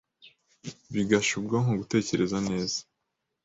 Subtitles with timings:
[0.93, 2.79] bigasha ubwonko gutekereza neza